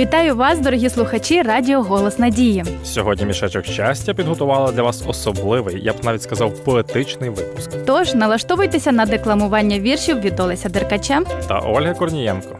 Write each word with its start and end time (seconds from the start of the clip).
Вітаю 0.00 0.36
вас, 0.36 0.58
дорогі 0.58 0.90
слухачі 0.90 1.42
Радіо 1.42 1.82
Голос 1.82 2.18
Надії. 2.18 2.64
Сьогодні 2.84 3.26
мішечок 3.26 3.64
щастя 3.64 4.14
підготувала 4.14 4.72
для 4.72 4.82
вас 4.82 5.04
особливий, 5.06 5.84
я 5.84 5.92
б 5.92 5.96
навіть 6.04 6.22
сказав, 6.22 6.64
поетичний 6.64 7.30
випуск. 7.30 7.70
Тож 7.86 8.14
налаштовуйтеся 8.14 8.92
на 8.92 9.06
декламування 9.06 9.78
віршів 9.78 10.20
від 10.20 10.40
Олеся 10.40 10.68
Деркача 10.68 11.22
та 11.48 11.58
Ольги 11.58 11.94
Корнієнко. 11.94 12.58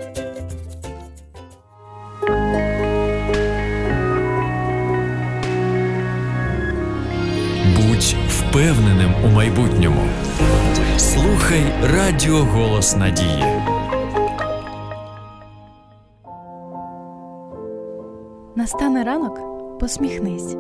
Будь 8.01 8.17
впевненим 8.29 9.11
у 9.25 9.29
майбутньому. 9.29 10.01
Слухай 10.97 11.63
Радіо 11.97 12.39
Голос 12.39 12.97
Надії. 12.97 13.45
Настане 18.57 19.05
ранок, 19.05 19.41
посміхнись, 19.79 20.57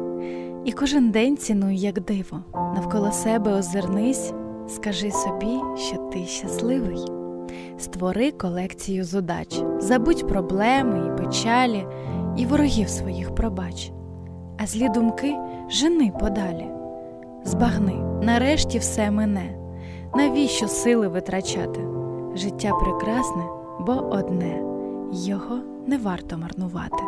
і 0.65 0.73
кожен 0.73 1.11
день 1.11 1.37
цінуй, 1.37 1.77
як 1.77 2.01
диво. 2.01 2.41
Навколо 2.55 3.13
себе 3.13 3.52
озирнись, 3.52 4.33
скажи 4.69 5.11
собі, 5.11 5.61
що 5.77 5.97
ти 5.97 6.27
щасливий. 6.27 7.05
Створи 7.79 8.30
колекцію 8.30 9.05
зудач, 9.05 9.63
забудь 9.79 10.29
проблеми 10.29 11.07
і 11.07 11.23
печалі, 11.23 11.87
і 12.37 12.47
ворогів 12.47 12.88
своїх 12.88 13.35
пробач, 13.35 13.93
а 14.59 14.66
злі 14.66 14.88
думки 14.88 15.35
жени 15.71 16.13
подалі. 16.21 16.80
Збагни, 17.45 17.95
нарешті 18.23 18.79
все 18.79 19.11
мине. 19.11 19.57
Навіщо 20.15 20.69
сили 20.69 21.09
витрачати? 21.09 21.80
Життя 22.35 22.73
прекрасне, 22.73 23.43
бо 23.80 23.93
одне, 23.93 24.63
його 25.13 25.59
не 25.87 25.99
варто 25.99 26.38
марнувати. 26.38 27.02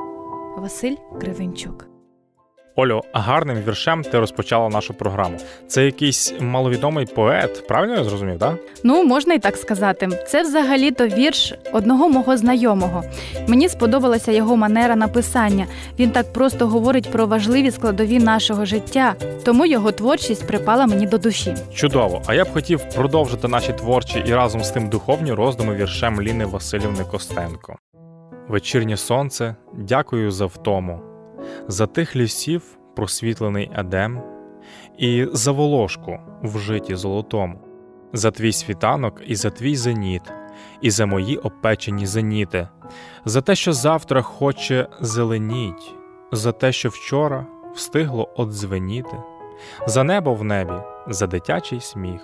Василь 0.56 0.96
Кривенчук. 1.20 1.91
Олю, 2.76 3.00
гарним 3.12 3.56
віршем 3.66 4.02
ти 4.02 4.18
розпочала 4.18 4.68
нашу 4.68 4.94
програму. 4.94 5.36
Це 5.66 5.84
якийсь 5.84 6.34
маловідомий 6.40 7.06
поет, 7.06 7.66
правильно 7.68 7.94
я 7.94 8.04
зрозумів, 8.04 8.38
так? 8.38 8.56
Ну, 8.84 9.04
можна 9.04 9.34
і 9.34 9.38
так 9.38 9.56
сказати. 9.56 10.08
Це 10.26 10.42
взагалі-то 10.42 11.06
вірш 11.06 11.54
одного 11.72 12.08
мого 12.08 12.36
знайомого. 12.36 13.04
Мені 13.48 13.68
сподобалася 13.68 14.32
його 14.32 14.56
манера 14.56 14.96
написання. 14.96 15.66
Він 15.98 16.10
так 16.10 16.32
просто 16.32 16.66
говорить 16.66 17.10
про 17.10 17.26
важливі 17.26 17.70
складові 17.70 18.18
нашого 18.18 18.64
життя, 18.64 19.14
тому 19.44 19.66
його 19.66 19.92
творчість 19.92 20.46
припала 20.46 20.86
мені 20.86 21.06
до 21.06 21.18
душі. 21.18 21.54
Чудово! 21.74 22.22
А 22.26 22.34
я 22.34 22.44
б 22.44 22.52
хотів 22.52 22.80
продовжити 22.94 23.48
наші 23.48 23.72
творчі 23.72 24.24
і 24.26 24.34
разом 24.34 24.64
з 24.64 24.70
тим 24.70 24.88
духовні 24.88 25.32
роздуми 25.32 25.74
віршем 25.74 26.22
Ліни 26.22 26.44
Васильівни 26.44 27.04
Костенко. 27.04 27.76
Вечірнє 28.48 28.96
сонце, 28.96 29.54
дякую 29.78 30.30
за 30.30 30.46
втому, 30.46 31.00
за 31.68 31.86
тих 31.86 32.16
лісів 32.16 32.62
просвітлений 32.96 33.70
едем, 33.74 34.22
і 34.98 35.26
за 35.32 35.52
волошку 35.52 36.18
в 36.42 36.58
житті 36.58 36.94
золотому, 36.94 37.58
за 38.12 38.30
твій 38.30 38.52
світанок 38.52 39.22
і 39.26 39.34
за 39.34 39.50
твій 39.50 39.76
зеніт, 39.76 40.22
і 40.80 40.90
за 40.90 41.06
мої 41.06 41.36
опечені 41.36 42.06
зеніти, 42.06 42.68
за 43.24 43.40
те, 43.40 43.54
що 43.54 43.72
завтра 43.72 44.22
хоче 44.22 44.88
зеленіть, 45.00 45.94
за 46.32 46.52
те, 46.52 46.72
що 46.72 46.88
вчора 46.88 47.46
встигло 47.74 48.28
одзвеніти, 48.36 49.16
за 49.86 50.04
небо 50.04 50.34
в 50.34 50.44
небі, 50.44 50.74
за 51.08 51.26
дитячий 51.26 51.80
сміх, 51.80 52.20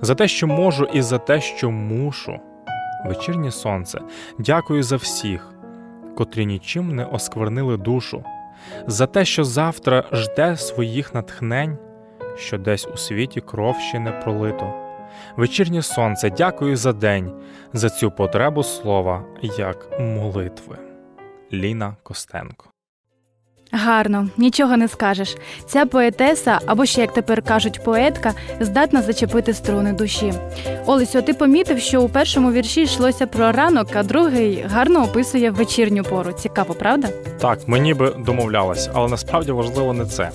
за 0.00 0.14
те, 0.14 0.28
що 0.28 0.46
можу, 0.46 0.84
і 0.84 1.02
за 1.02 1.18
те, 1.18 1.40
що 1.40 1.70
мушу. 1.70 2.40
Вечірнє 3.06 3.50
сонце, 3.50 4.00
дякую 4.38 4.82
за 4.82 4.96
всіх, 4.96 5.54
котрі 6.16 6.46
нічим 6.46 6.96
не 6.96 7.04
осквернили 7.04 7.76
душу, 7.76 8.24
за 8.86 9.06
те, 9.06 9.24
що 9.24 9.44
завтра 9.44 10.04
жде 10.12 10.56
своїх 10.56 11.14
натхнень, 11.14 11.78
що 12.36 12.58
десь 12.58 12.88
у 12.94 12.96
світі 12.96 13.40
кров 13.40 13.76
ще 13.76 13.98
не 13.98 14.12
пролито. 14.12 14.74
Вечірнє 15.36 15.82
сонце, 15.82 16.30
дякую 16.30 16.76
за 16.76 16.92
день, 16.92 17.32
за 17.72 17.90
цю 17.90 18.10
потребу 18.10 18.62
слова, 18.62 19.24
як 19.58 20.00
молитви. 20.00 20.78
Ліна 21.52 21.96
Костенко 22.02 22.70
Гарно, 23.72 24.28
нічого 24.36 24.76
не 24.76 24.88
скажеш. 24.88 25.36
Ця 25.66 25.86
поетеса, 25.86 26.58
або 26.66 26.86
ще 26.86 27.00
як 27.00 27.12
тепер 27.12 27.42
кажуть, 27.42 27.84
поетка, 27.84 28.32
здатна 28.60 29.02
зачепити 29.02 29.54
струни 29.54 29.92
душі. 29.92 30.32
Олесю, 30.86 31.22
ти 31.22 31.34
помітив, 31.34 31.80
що 31.80 32.02
у 32.02 32.08
першому 32.08 32.52
вірші 32.52 32.82
йшлося 32.82 33.26
про 33.26 33.52
ранок, 33.52 33.88
а 33.94 34.02
другий 34.02 34.64
гарно 34.68 35.02
описує 35.02 35.50
вечірню 35.50 36.02
пору. 36.02 36.32
Цікаво, 36.32 36.74
правда? 36.74 37.08
Так, 37.40 37.68
мені 37.68 37.94
би 37.94 38.14
домовлялась, 38.18 38.90
але 38.94 39.08
насправді 39.08 39.52
важливо 39.52 39.92
не 39.92 40.06
це. 40.06 40.30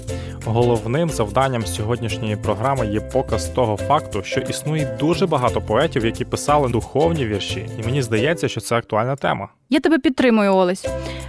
Головним 0.45 1.09
завданням 1.09 1.65
сьогоднішньої 1.65 2.35
програми 2.35 2.87
є 2.87 3.01
показ 3.01 3.49
того 3.49 3.77
факту, 3.77 4.23
що 4.23 4.39
існує 4.39 4.97
дуже 4.99 5.27
багато 5.27 5.61
поетів, 5.61 6.05
які 6.05 6.25
писали 6.25 6.69
духовні 6.69 7.25
вірші, 7.25 7.69
і 7.79 7.85
мені 7.85 8.01
здається, 8.01 8.47
що 8.47 8.61
це 8.61 8.75
актуальна 8.75 9.15
тема. 9.15 9.47
Я 9.69 9.79
тебе 9.79 9.99
підтримую, 9.99 10.53
Олесь. 10.53 10.85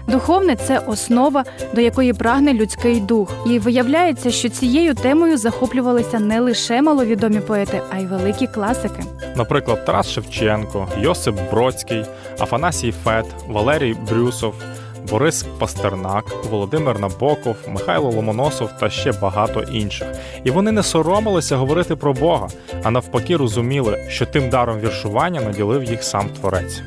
Духовне 0.08 0.56
це 0.56 0.78
основа, 0.78 1.44
до 1.74 1.80
якої 1.80 2.12
прагне 2.12 2.52
людський 2.52 3.00
дух. 3.00 3.32
І 3.46 3.58
виявляється, 3.58 4.30
що 4.30 4.48
цією 4.48 4.94
темою 4.94 5.38
захоплювалися 5.38 6.18
не 6.18 6.40
лише 6.40 6.82
маловідомі 6.82 7.40
поети, 7.40 7.80
а 7.90 7.98
й 7.98 8.06
великі 8.06 8.46
класики. 8.46 9.02
Наприклад, 9.36 9.84
Тарас 9.84 10.10
Шевченко, 10.10 10.88
Йосип 11.00 11.34
Бродський, 11.50 12.04
Афанасій 12.38 12.94
Фет, 13.04 13.26
Валерій 13.48 13.96
Брюсов. 14.10 14.54
Борис 15.10 15.46
Пастернак, 15.58 16.24
Володимир 16.50 16.98
Набоков, 16.98 17.56
Михайло 17.68 18.10
Ломоносов 18.10 18.70
та 18.80 18.90
ще 18.90 19.12
багато 19.12 19.62
інших. 19.62 20.08
І 20.44 20.50
вони 20.50 20.72
не 20.72 20.82
соромилися 20.82 21.56
говорити 21.56 21.96
про 21.96 22.12
Бога, 22.12 22.48
а 22.82 22.90
навпаки, 22.90 23.36
розуміли, 23.36 24.06
що 24.08 24.26
тим 24.26 24.50
даром 24.50 24.80
віршування 24.80 25.40
наділив 25.40 25.84
їх 25.84 26.02
сам 26.02 26.28
творець. 26.28 26.82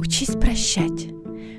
Учись 0.00 0.36
прощать, 0.36 1.08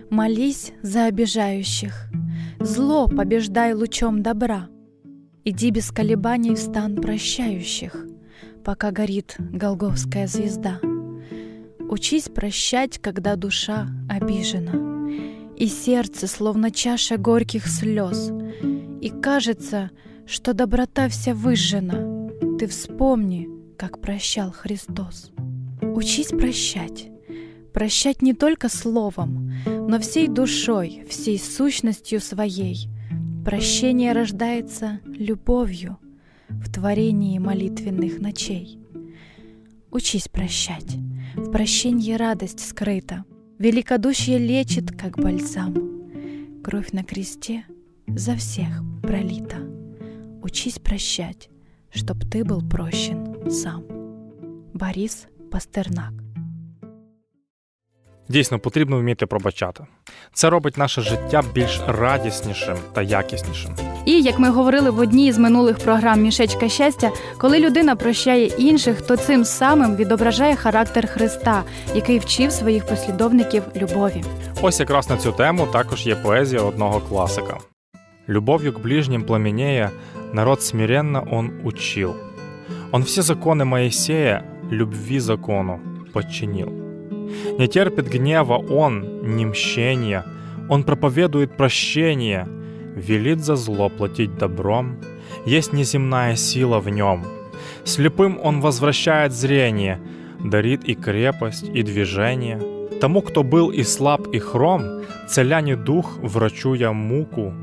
молись 0.10 0.74
за 0.84 1.08
обижающих, 1.08 2.12
зло 2.60 3.08
побеждай 3.08 3.74
лучом 3.74 4.22
добра. 4.22 4.68
Иди 5.46 5.72
без 5.72 5.92
колебаний 5.92 6.54
в 6.54 6.58
стан 6.58 6.96
прощающих, 6.96 8.06
пока 8.64 8.92
горит 8.92 9.38
Голговская 9.62 10.28
звезда. 10.28 10.80
Учись 11.90 12.30
прощать, 12.30 13.00
когда 13.00 13.36
душа 13.36 13.88
обижена, 14.08 15.10
И 15.58 15.68
сердце 15.68 16.28
словно 16.28 16.70
чаша 16.70 17.18
горьких 17.18 17.68
слез, 17.68 18.32
И 19.02 19.10
кажется, 19.10 19.90
что 20.28 20.54
доброта 20.54 21.10
вся 21.10 21.34
выжжена. 21.34 22.30
Ты 22.60 22.68
вспомни, 22.68 23.50
как 23.76 24.00
прощал 24.02 24.52
Христос. 24.52 25.32
Учись 25.82 26.28
прощать, 26.28 27.10
прощать 27.74 28.22
не 28.22 28.36
только 28.36 28.70
словом, 28.70 29.52
но 29.66 30.00
всей 30.00 30.28
душой, 30.28 31.04
всей 31.10 31.40
сущностью 31.40 32.20
своей. 32.22 32.88
Прощение 33.44 34.12
рождается 34.12 35.00
любовью 35.06 35.98
в 36.50 36.72
творении 36.72 37.40
молитвенных 37.40 38.20
ночей. 38.20 38.78
Учись 39.90 40.28
прощать, 40.28 40.98
в 41.40 41.52
прощении 41.52 42.14
радость 42.14 42.60
скрыта, 42.60 43.24
Великодушие 43.60 44.38
лечит, 44.38 44.92
как 44.92 45.18
бальзам. 45.18 45.74
Кровь 46.64 46.92
на 46.92 47.04
кресте 47.04 47.66
за 48.08 48.36
всех 48.36 48.84
пролита. 49.02 49.58
Учись 50.42 50.80
прощать, 50.80 51.50
чтоб 51.92 52.18
ты 52.30 52.44
был 52.44 52.62
прощен 52.62 53.50
сам. 53.50 53.86
Борис 54.74 55.28
Пастернак 55.52 56.19
Дійсно, 58.30 58.60
потрібно 58.60 59.00
вміти 59.00 59.26
пробачати. 59.26 59.84
Це 60.34 60.50
робить 60.50 60.78
наше 60.78 61.02
життя 61.02 61.44
більш 61.54 61.82
радіснішим 61.88 62.78
та 62.94 63.02
якіснішим. 63.02 63.72
І 64.06 64.22
як 64.22 64.40
ми 64.40 64.50
говорили 64.50 64.90
в 64.90 65.00
одній 65.00 65.32
з 65.32 65.38
минулих 65.38 65.78
програм 65.78 66.22
Мішечка 66.22 66.70
щастя, 66.70 67.12
коли 67.38 67.60
людина 67.60 67.96
прощає 67.96 68.46
інших, 68.46 69.02
то 69.02 69.18
цим 69.18 69.46
самим 69.46 69.96
відображає 69.96 70.56
характер 70.56 71.08
Христа, 71.08 71.64
який 71.96 72.20
вчив 72.20 72.52
своїх 72.52 72.86
послідовників 72.86 73.64
любові. 73.76 74.24
Ось 74.62 74.80
якраз 74.80 75.10
на 75.10 75.18
цю 75.18 75.32
тему 75.32 75.68
також 75.74 76.08
є 76.08 76.16
поезія 76.16 76.62
одного 76.62 77.00
класика. 77.00 77.58
Любов'ю 78.30 78.74
к 78.74 78.80
ближнім 78.80 79.24
пламенея 79.24 79.92
народ 80.34 80.62
смиренно 80.62 81.28
он 81.32 81.52
учил. 81.64 82.16
Он 82.92 83.04
все 83.04 83.22
законы 83.22 83.66
Моисея 83.66 84.44
любви 84.72 85.20
закону 85.20 85.80
подчинил. 86.14 86.79
Не 87.58 87.68
терпит 87.68 88.08
гнева 88.08 88.58
он, 88.58 89.36
ни 89.36 89.46
мщения, 89.46 90.26
Он 90.70 90.84
проповедует 90.84 91.58
прощение, 91.58 92.48
велит 92.96 93.40
за 93.40 93.56
зло 93.56 93.90
платить 93.90 94.38
добром, 94.38 94.98
есть 95.46 95.74
неземная 95.74 96.36
сила 96.36 96.80
в 96.80 96.90
нем. 96.90 97.26
Слепым 97.84 98.40
он 98.44 98.62
возвращает 98.62 99.34
зрение, 99.34 100.00
дарит 100.44 100.84
и 100.84 100.96
крепость, 100.96 101.70
и 101.74 101.82
движение. 101.82 102.62
Тому, 103.02 103.22
кто 103.22 103.44
был 103.44 103.72
и 103.72 103.84
слаб, 103.84 104.28
и 104.28 104.40
хром, 104.40 104.84
целяне 105.28 105.76
дух, 105.76 106.18
врачуя 106.22 106.92
муку. 106.92 107.54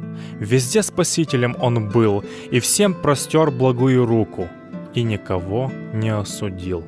Везде 0.41 0.83
спасителем 0.83 1.57
он 1.61 1.91
был, 1.91 2.25
и 2.51 2.59
всем 2.61 2.95
простер 2.95 3.51
благую 3.51 4.07
руку, 4.07 4.49
и 4.95 5.03
никого 5.03 5.71
не 5.93 6.09
осудил. 6.09 6.85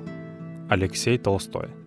Алексей 0.68 1.18
Толстой 1.18 1.77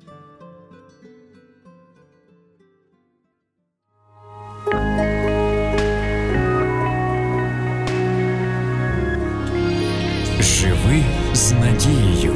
Живи 10.42 11.04
з 11.34 11.52
надією. 11.52 12.36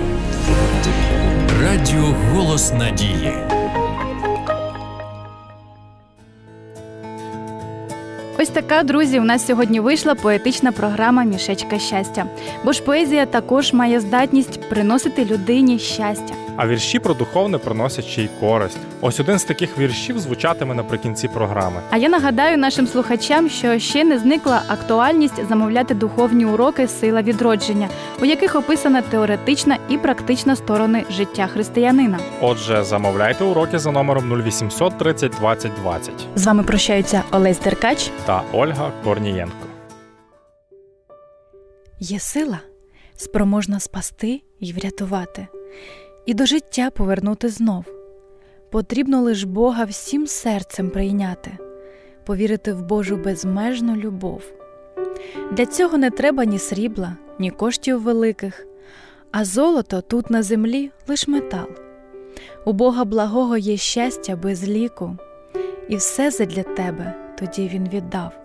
Радіо 1.62 2.16
Голос 2.34 2.74
Надії. 2.74 3.34
Ось 8.40 8.50
така, 8.50 8.84
друзі, 8.84 9.20
у 9.20 9.24
нас 9.24 9.46
сьогодні 9.46 9.80
вийшла 9.80 10.16
поетична 10.16 10.72
програма 10.72 11.24
Мішечка 11.24 11.80
щастя. 11.80 12.26
Бо 12.66 12.74
ж 12.74 12.84
поезія 12.84 13.26
також 13.26 13.74
має 13.74 14.00
здатність 14.00 14.70
приносити 14.70 15.26
людині 15.26 15.80
щастя. 15.80 16.45
А 16.58 16.68
вірші 16.68 17.00
про 17.00 17.14
духовне 17.14 17.58
приносять 17.58 18.06
ще 18.06 18.22
й 18.24 18.30
користь. 18.40 18.78
Ось 19.02 19.20
один 19.20 19.40
з 19.40 19.44
таких 19.44 19.78
віршів 19.80 20.20
звучатиме 20.20 20.76
наприкінці 20.76 21.28
програми. 21.28 21.82
А 21.90 21.98
я 21.98 22.10
нагадаю 22.10 22.58
нашим 22.58 22.88
слухачам, 22.88 23.50
що 23.50 23.80
ще 23.80 24.04
не 24.04 24.20
зникла 24.20 24.62
актуальність 24.68 25.48
замовляти 25.50 25.94
духовні 25.94 26.46
уроки 26.46 26.88
Сила 26.88 27.22
відродження, 27.22 27.90
у 28.22 28.26
яких 28.26 28.56
описана 28.56 29.02
теоретична 29.02 29.78
і 29.90 29.98
практична 29.98 30.56
сторони 30.56 31.04
життя 31.12 31.48
християнина. 31.48 32.20
Отже, 32.42 32.84
замовляйте 32.84 33.44
уроки 33.44 33.80
за 33.80 33.92
номером 33.92 34.42
0800 34.42 34.98
30 34.98 35.32
20 35.32 35.72
20 35.84 36.14
З 36.36 36.46
вами 36.46 36.64
прощаються 36.64 37.24
Олесь 37.32 37.60
Деркач. 37.60 38.12
та 38.26 38.44
Ольга 38.54 38.92
Корнієнко. 39.04 39.56
Є 42.00 42.20
сила, 42.20 42.60
спроможна 43.16 43.80
спасти 43.80 44.42
і 44.60 44.74
врятувати, 44.74 45.48
і 46.26 46.34
до 46.34 46.46
життя 46.46 46.90
повернути 46.90 47.50
знов. 47.50 47.86
Потрібно 48.72 49.22
лиш 49.22 49.44
Бога 49.44 49.84
всім 49.84 50.28
серцем 50.28 50.90
прийняти, 50.90 51.52
повірити 52.26 52.74
в 52.74 52.82
Божу 52.82 53.18
безмежну 53.18 53.96
любов. 53.96 54.42
Для 55.52 55.66
цього 55.66 55.98
не 55.98 56.10
треба 56.10 56.46
ні 56.46 56.60
срібла, 56.60 57.18
ні 57.40 57.52
коштів 57.52 58.02
великих, 58.02 58.68
а 59.32 59.46
золото 59.46 60.02
тут 60.02 60.30
на 60.30 60.44
землі 60.44 60.92
лиш 61.08 61.28
метал. 61.28 61.68
У 62.66 62.74
Бога 62.74 63.06
благого 63.06 63.58
є 63.58 63.78
щастя 63.78 64.36
без 64.36 64.68
ліку, 64.68 65.18
і 65.90 65.96
все 65.96 66.32
задля 66.32 66.64
тебе 66.64 67.14
тоді 67.40 67.68
він 67.74 67.90
віддав. 67.90 68.40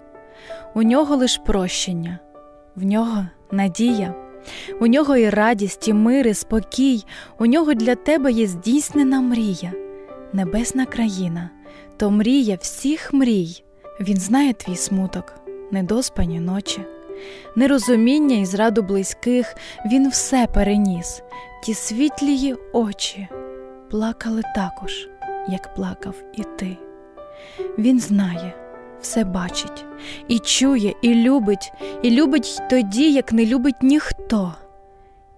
У 0.75 0.83
нього 0.83 1.17
лиш 1.17 1.41
прощення, 1.47 2.19
в 2.77 2.85
нього 2.85 3.27
надія, 3.51 4.15
у 4.81 4.87
нього 4.87 5.17
і 5.17 5.31
радість, 5.31 5.89
і 5.89 5.93
мир, 5.93 6.27
і 6.27 6.35
спокій, 6.35 7.05
у 7.39 7.47
нього 7.47 7.75
для 7.75 7.95
тебе 7.95 8.33
є 8.33 8.47
здійснена 8.47 9.21
мрія, 9.21 9.73
небесна 10.33 10.87
країна, 10.87 11.51
то 11.97 12.11
мрія 12.11 12.59
всіх 12.61 13.13
мрій. 13.13 13.65
Він 14.01 14.17
знає 14.17 14.53
твій 14.53 14.77
смуток, 14.77 15.35
недоспані 15.71 16.41
ночі, 16.41 16.81
нерозуміння 17.57 18.37
і 18.37 18.45
зраду 18.45 18.83
близьких, 18.83 19.55
він 19.87 20.09
все 20.09 20.47
переніс, 20.55 21.23
ті 21.65 21.75
світлії 21.75 22.57
очі 22.73 23.29
плакали 23.91 24.43
також, 24.55 25.09
як 25.49 25.75
плакав 25.75 26.15
і 26.35 26.43
ти. 26.59 26.77
Він 27.79 28.01
знає, 28.01 28.55
все 29.01 29.25
бачить, 29.25 29.85
і 30.29 30.39
чує, 30.39 30.95
і 31.03 31.15
любить, 31.15 31.73
і 32.03 32.11
любить 32.11 32.63
тоді, 32.71 33.13
як 33.13 33.33
не 33.33 33.47
любить 33.47 33.83
ніхто. 33.83 34.55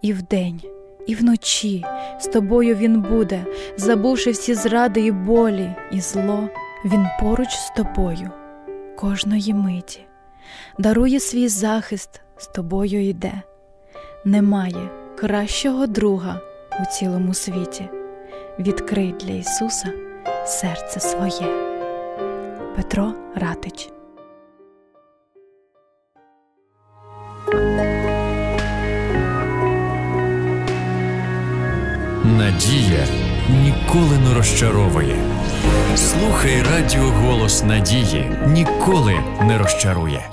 І 0.01 0.13
вдень, 0.13 0.61
і 1.07 1.15
вночі 1.15 1.85
з 2.21 2.27
тобою 2.27 2.77
він 2.77 3.01
буде, 3.01 3.45
забувши 3.77 4.31
всі 4.31 4.55
зради 4.55 5.01
і 5.01 5.11
болі, 5.11 5.71
і 5.93 6.01
зло, 6.01 6.49
він 6.85 7.07
поруч 7.21 7.51
з 7.51 7.71
тобою, 7.77 8.31
кожної 8.97 9.55
миті, 9.55 10.01
дарує 10.79 11.21
свій 11.21 11.49
захист, 11.49 12.21
з 12.37 12.47
тобою 12.47 13.09
йде. 13.09 13.43
Немає 14.25 14.91
кращого 15.17 15.87
друга 15.87 16.41
у 16.83 16.85
цілому 16.85 17.35
світі. 17.35 17.89
Відкрий 18.59 19.15
для 19.21 19.35
Ісуса 19.35 19.93
серце 20.47 21.01
своє. 21.01 21.72
Петро 22.77 23.15
Ратич 23.35 23.89
Надія 32.25 33.07
ніколи 33.51 34.19
не 34.19 34.35
розчаровує. 34.35 35.17
Слухай 35.97 36.63
радіо 36.63 37.03
Голос 37.03 37.65
Надії 37.65 38.31
ніколи 38.47 39.15
не 39.43 39.59
розчарує. 39.59 40.29